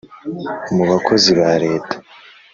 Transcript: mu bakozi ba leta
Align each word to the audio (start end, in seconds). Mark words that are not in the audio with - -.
mu 0.75 0.83
bakozi 0.89 1.29
ba 1.39 1.51
leta 1.63 1.95